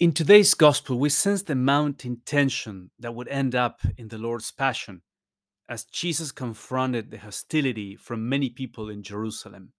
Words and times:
In 0.00 0.12
today's 0.12 0.54
gospel, 0.54 0.96
we 0.96 1.08
sense 1.08 1.42
the 1.42 1.56
mounting 1.56 2.18
tension 2.24 2.92
that 3.00 3.16
would 3.16 3.26
end 3.26 3.56
up 3.56 3.80
in 3.96 4.06
the 4.06 4.16
Lord's 4.16 4.52
passion 4.52 5.02
as 5.68 5.86
Jesus 5.86 6.30
confronted 6.30 7.10
the 7.10 7.18
hostility 7.18 7.96
from 7.96 8.28
many 8.28 8.48
people 8.48 8.90
in 8.90 9.02
Jerusalem. 9.02 9.72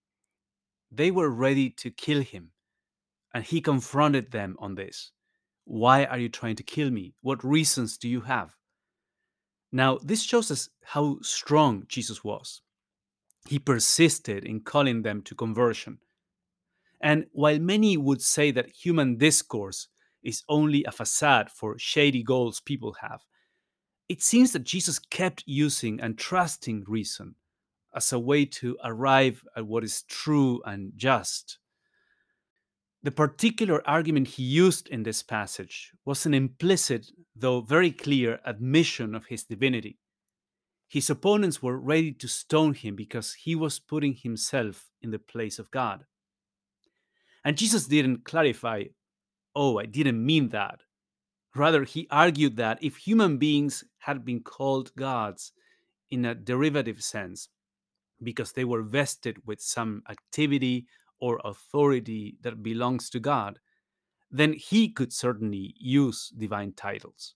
They 0.91 1.09
were 1.09 1.29
ready 1.29 1.69
to 1.69 1.89
kill 1.89 2.21
him, 2.21 2.51
and 3.33 3.45
he 3.45 3.61
confronted 3.61 4.31
them 4.31 4.57
on 4.59 4.75
this. 4.75 5.13
Why 5.63 6.03
are 6.03 6.17
you 6.17 6.27
trying 6.27 6.57
to 6.57 6.63
kill 6.63 6.91
me? 6.91 7.13
What 7.21 7.41
reasons 7.41 7.97
do 7.97 8.09
you 8.09 8.19
have? 8.19 8.57
Now, 9.71 9.99
this 10.03 10.21
shows 10.21 10.51
us 10.51 10.67
how 10.83 11.19
strong 11.21 11.85
Jesus 11.87 12.25
was. 12.25 12.61
He 13.47 13.57
persisted 13.57 14.43
in 14.43 14.59
calling 14.59 15.03
them 15.03 15.21
to 15.21 15.33
conversion. 15.33 15.99
And 16.99 17.27
while 17.31 17.59
many 17.59 17.95
would 17.95 18.21
say 18.21 18.51
that 18.51 18.71
human 18.71 19.17
discourse 19.17 19.87
is 20.23 20.43
only 20.49 20.83
a 20.83 20.91
facade 20.91 21.49
for 21.49 21.77
shady 21.77 22.23
goals 22.23 22.59
people 22.59 22.95
have, 23.01 23.21
it 24.07 24.23
seems 24.23 24.53
that 24.53 24.63
Jesus 24.63 24.97
kept 24.97 25.43
using 25.45 25.99
and 26.01 26.17
trusting 26.17 26.83
reason 26.87 27.35
as 27.95 28.11
a 28.11 28.19
way 28.19 28.45
to 28.45 28.77
arrive 28.83 29.43
at 29.55 29.67
what 29.67 29.83
is 29.83 30.03
true 30.03 30.61
and 30.65 30.91
just. 30.95 31.59
The 33.01 33.11
particular 33.11 33.87
argument 33.87 34.27
he 34.27 34.43
used 34.43 34.89
in 34.89 35.03
this 35.03 35.23
passage 35.23 35.93
was 36.05 36.25
an 36.25 36.33
implicit, 36.33 37.11
though 37.35 37.61
very 37.61 37.91
clear, 37.91 38.39
admission 38.45 39.15
of 39.15 39.27
his 39.27 39.43
divinity. 39.43 39.99
His 40.89 41.09
opponents 41.09 41.61
were 41.61 41.79
ready 41.79 42.11
to 42.13 42.27
stone 42.27 42.73
him 42.73 42.95
because 42.95 43.33
he 43.33 43.55
was 43.55 43.79
putting 43.79 44.15
himself 44.15 44.89
in 45.01 45.11
the 45.11 45.19
place 45.19 45.59
of 45.59 45.71
God. 45.71 46.05
And 47.45 47.57
Jesus 47.57 47.85
didn't 47.85 48.25
clarify, 48.25 48.85
oh, 49.55 49.79
I 49.79 49.85
didn't 49.85 50.25
mean 50.25 50.49
that. 50.49 50.81
Rather, 51.55 51.83
he 51.83 52.07
argued 52.11 52.57
that 52.57 52.77
if 52.81 52.97
human 52.97 53.37
beings 53.37 53.83
had 53.99 54.23
been 54.23 54.41
called 54.41 54.95
gods 54.95 55.51
in 56.09 56.25
a 56.25 56.35
derivative 56.35 57.01
sense, 57.01 57.49
because 58.21 58.51
they 58.51 58.65
were 58.65 58.83
vested 58.83 59.37
with 59.45 59.61
some 59.61 60.03
activity 60.09 60.85
or 61.19 61.39
authority 61.43 62.37
that 62.41 62.63
belongs 62.63 63.09
to 63.09 63.19
God, 63.19 63.59
then 64.31 64.53
he 64.53 64.89
could 64.89 65.11
certainly 65.11 65.73
use 65.77 66.31
divine 66.37 66.73
titles. 66.73 67.35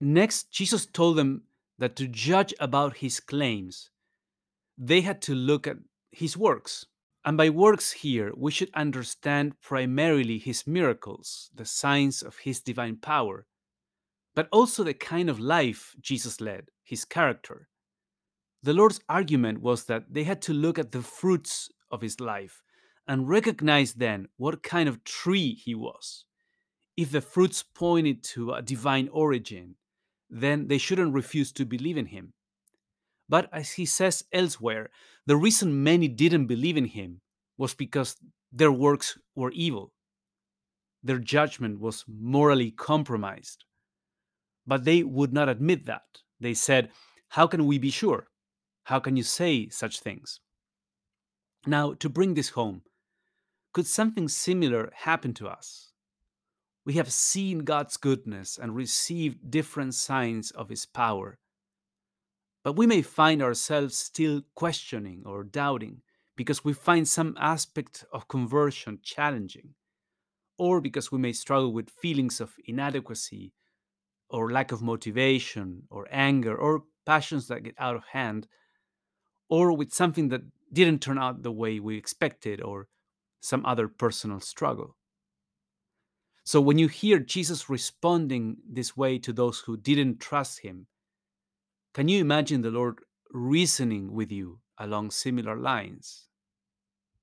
Next, 0.00 0.50
Jesus 0.50 0.86
told 0.86 1.16
them 1.16 1.42
that 1.78 1.96
to 1.96 2.08
judge 2.08 2.52
about 2.58 2.98
his 2.98 3.20
claims, 3.20 3.90
they 4.76 5.00
had 5.00 5.22
to 5.22 5.34
look 5.34 5.66
at 5.66 5.76
his 6.10 6.36
works. 6.36 6.86
And 7.26 7.36
by 7.36 7.50
works 7.50 7.90
here, 7.90 8.32
we 8.36 8.52
should 8.52 8.70
understand 8.72 9.60
primarily 9.60 10.38
his 10.38 10.64
miracles, 10.64 11.50
the 11.52 11.64
signs 11.64 12.22
of 12.22 12.38
his 12.38 12.60
divine 12.60 12.98
power, 12.98 13.46
but 14.36 14.48
also 14.52 14.84
the 14.84 14.94
kind 14.94 15.28
of 15.28 15.40
life 15.40 15.96
Jesus 16.00 16.40
led, 16.40 16.68
his 16.84 17.04
character. 17.04 17.68
The 18.62 18.72
Lord's 18.72 19.00
argument 19.08 19.60
was 19.60 19.84
that 19.86 20.04
they 20.08 20.22
had 20.22 20.40
to 20.42 20.52
look 20.52 20.78
at 20.78 20.92
the 20.92 21.02
fruits 21.02 21.68
of 21.90 22.00
his 22.00 22.20
life 22.20 22.62
and 23.08 23.28
recognize 23.28 23.94
then 23.94 24.28
what 24.36 24.62
kind 24.62 24.88
of 24.88 25.02
tree 25.02 25.52
he 25.52 25.74
was. 25.74 26.26
If 26.96 27.10
the 27.10 27.20
fruits 27.20 27.64
pointed 27.64 28.22
to 28.34 28.52
a 28.52 28.62
divine 28.62 29.08
origin, 29.08 29.74
then 30.30 30.68
they 30.68 30.78
shouldn't 30.78 31.12
refuse 31.12 31.50
to 31.52 31.64
believe 31.64 31.96
in 31.96 32.06
him. 32.06 32.34
But 33.28 33.48
as 33.52 33.72
he 33.72 33.86
says 33.86 34.24
elsewhere, 34.32 34.90
the 35.26 35.36
reason 35.36 35.82
many 35.82 36.08
didn't 36.08 36.46
believe 36.46 36.76
in 36.76 36.86
him 36.86 37.20
was 37.58 37.74
because 37.74 38.16
their 38.52 38.72
works 38.72 39.18
were 39.34 39.50
evil. 39.52 39.92
Their 41.02 41.18
judgment 41.18 41.80
was 41.80 42.04
morally 42.08 42.70
compromised. 42.70 43.64
But 44.66 44.84
they 44.84 45.02
would 45.02 45.32
not 45.32 45.48
admit 45.48 45.86
that. 45.86 46.02
They 46.40 46.54
said, 46.54 46.90
How 47.28 47.46
can 47.46 47.66
we 47.66 47.78
be 47.78 47.90
sure? 47.90 48.28
How 48.84 49.00
can 49.00 49.16
you 49.16 49.22
say 49.22 49.68
such 49.68 50.00
things? 50.00 50.40
Now, 51.66 51.94
to 51.94 52.08
bring 52.08 52.34
this 52.34 52.50
home, 52.50 52.82
could 53.72 53.86
something 53.86 54.28
similar 54.28 54.90
happen 54.94 55.34
to 55.34 55.48
us? 55.48 55.92
We 56.84 56.94
have 56.94 57.12
seen 57.12 57.58
God's 57.64 57.96
goodness 57.96 58.58
and 58.58 58.76
received 58.76 59.50
different 59.50 59.94
signs 59.94 60.52
of 60.52 60.68
His 60.68 60.86
power. 60.86 61.38
But 62.66 62.74
we 62.74 62.88
may 62.88 63.00
find 63.00 63.42
ourselves 63.42 63.96
still 63.96 64.42
questioning 64.56 65.22
or 65.24 65.44
doubting 65.44 66.02
because 66.34 66.64
we 66.64 66.72
find 66.72 67.06
some 67.06 67.36
aspect 67.38 68.04
of 68.12 68.26
conversion 68.26 68.98
challenging, 69.04 69.74
or 70.58 70.80
because 70.80 71.12
we 71.12 71.18
may 71.20 71.32
struggle 71.32 71.72
with 71.72 71.88
feelings 72.02 72.40
of 72.40 72.56
inadequacy 72.64 73.52
or 74.30 74.50
lack 74.50 74.72
of 74.72 74.82
motivation 74.82 75.84
or 75.90 76.08
anger 76.10 76.56
or 76.56 76.82
passions 77.04 77.46
that 77.46 77.62
get 77.62 77.76
out 77.78 77.94
of 77.94 78.02
hand, 78.10 78.48
or 79.48 79.72
with 79.72 79.94
something 79.94 80.30
that 80.30 80.42
didn't 80.72 81.00
turn 81.00 81.18
out 81.18 81.44
the 81.44 81.52
way 81.52 81.78
we 81.78 81.96
expected 81.96 82.60
or 82.60 82.88
some 83.40 83.64
other 83.64 83.86
personal 83.86 84.40
struggle. 84.40 84.96
So 86.42 86.60
when 86.60 86.78
you 86.78 86.88
hear 86.88 87.20
Jesus 87.20 87.70
responding 87.70 88.56
this 88.68 88.96
way 88.96 89.20
to 89.20 89.32
those 89.32 89.60
who 89.60 89.76
didn't 89.76 90.18
trust 90.18 90.62
him, 90.62 90.88
can 91.96 92.08
you 92.08 92.20
imagine 92.20 92.60
the 92.60 92.70
Lord 92.70 92.98
reasoning 93.30 94.12
with 94.12 94.30
you 94.30 94.60
along 94.76 95.12
similar 95.12 95.56
lines? 95.56 96.28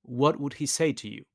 What 0.01 0.39
would 0.39 0.53
he 0.53 0.65
say 0.65 0.93
to 0.93 1.07
you? 1.07 1.25